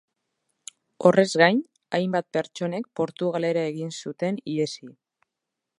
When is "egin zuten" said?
3.75-4.45